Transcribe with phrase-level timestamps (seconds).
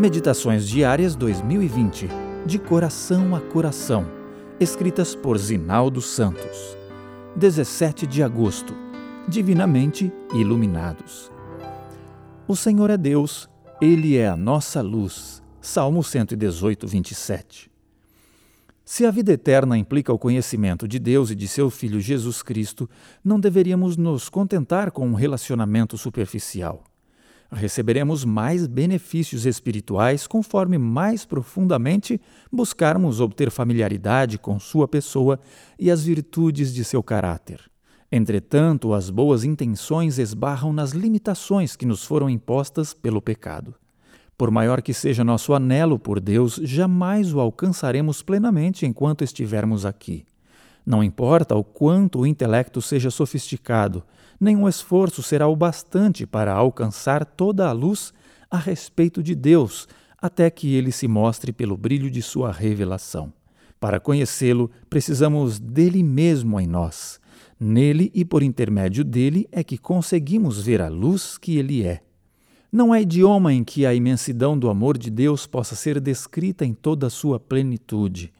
[0.00, 2.08] Meditações Diárias 2020,
[2.46, 4.10] de coração a coração,
[4.58, 6.74] escritas por Zinaldo Santos.
[7.36, 8.74] 17 de agosto.
[9.28, 11.30] Divinamente iluminados.
[12.48, 13.46] O Senhor é Deus,
[13.78, 15.42] ele é a nossa luz.
[15.60, 17.70] Salmo 118, 27.
[18.82, 22.88] Se a vida eterna implica o conhecimento de Deus e de seu Filho Jesus Cristo,
[23.22, 26.84] não deveríamos nos contentar com um relacionamento superficial
[27.52, 35.38] receberemos mais benefícios espirituais conforme mais profundamente buscarmos obter familiaridade com sua pessoa
[35.78, 37.60] e as virtudes de seu caráter.
[38.12, 43.74] Entretanto, as boas intenções esbarram nas limitações que nos foram impostas pelo pecado.
[44.36, 50.24] Por maior que seja nosso anelo por Deus, jamais o alcançaremos plenamente enquanto estivermos aqui.
[50.84, 54.02] Não importa o quanto o intelecto seja sofisticado,
[54.40, 58.12] nenhum esforço será o bastante para alcançar toda a luz
[58.50, 59.86] a respeito de Deus,
[60.20, 63.32] até que ele se mostre pelo brilho de sua revelação.
[63.78, 67.18] Para conhecê-lo, precisamos dele mesmo em nós.
[67.58, 72.02] Nele e por intermédio dele é que conseguimos ver a luz que ele é.
[72.72, 76.72] Não há idioma em que a imensidão do amor de Deus possa ser descrita em
[76.72, 78.32] toda a sua plenitude.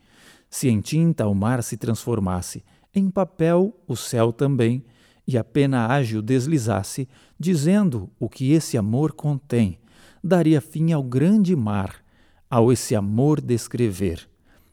[0.50, 4.84] Se em tinta o mar se transformasse, em papel o céu também,
[5.26, 9.78] e a pena ágil deslizasse, dizendo o que esse amor contém,
[10.22, 12.04] daria fim ao grande mar,
[12.50, 14.28] ao esse amor descrever,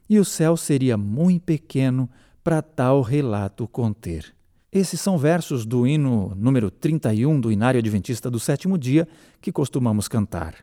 [0.10, 2.10] e o céu seria muito pequeno
[2.44, 4.34] para tal relato conter.
[4.72, 9.08] Esses são versos do hino número 31 do Inário Adventista do Sétimo Dia
[9.40, 10.56] que costumamos cantar.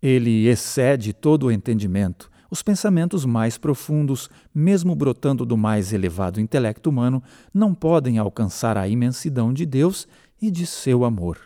[0.00, 6.90] Ele excede todo o entendimento, os pensamentos mais profundos, mesmo brotando do mais elevado intelecto
[6.90, 7.22] humano,
[7.52, 10.06] não podem alcançar a imensidão de Deus
[10.38, 11.40] e de seu amor.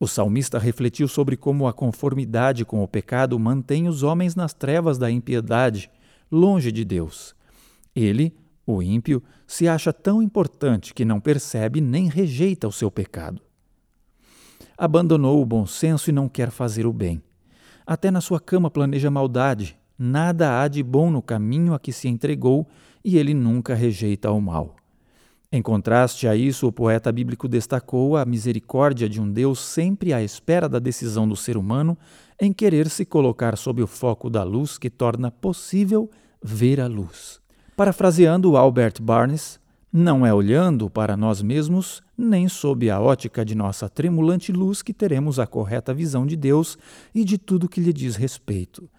[0.00, 4.98] O salmista refletiu sobre como a conformidade com o pecado mantém os homens nas trevas
[4.98, 5.88] da impiedade,
[6.28, 7.32] longe de Deus.
[7.94, 8.34] Ele,
[8.66, 13.40] o ímpio, se acha tão importante que não percebe nem rejeita o seu pecado.
[14.76, 17.22] Abandonou o bom senso e não quer fazer o bem.
[17.86, 22.06] Até na sua cama planeja maldade, Nada há de bom no caminho a que se
[22.06, 22.66] entregou
[23.02, 24.76] e ele nunca rejeita o mal.
[25.50, 30.22] Em contraste a isso, o poeta bíblico destacou a misericórdia de um Deus sempre à
[30.22, 31.96] espera da decisão do ser humano
[32.38, 36.10] em querer se colocar sob o foco da luz que torna possível
[36.42, 37.40] ver a luz.
[37.74, 39.58] Parafraseando Albert Barnes,
[39.90, 44.92] não é olhando para nós mesmos, nem sob a ótica de nossa tremulante luz que
[44.92, 46.76] teremos a correta visão de Deus
[47.14, 48.90] e de tudo que lhe diz respeito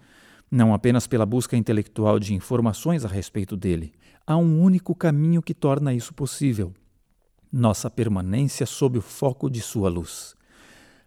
[0.50, 3.92] não apenas pela busca intelectual de informações a respeito dele.
[4.26, 6.72] Há um único caminho que torna isso possível:
[7.52, 10.34] nossa permanência sob o foco de sua luz.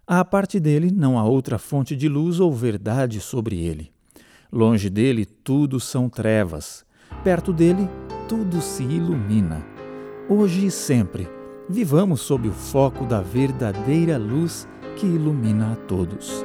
[0.06, 3.92] À parte dele, não há outra fonte de luz ou verdade sobre ele.
[4.52, 6.84] Longe dele, tudo são trevas.
[7.22, 7.88] Perto dele,
[8.28, 9.64] tudo se ilumina.
[10.28, 11.28] Hoje e sempre,
[11.68, 16.44] vivamos sob o foco da verdadeira luz que ilumina a todos.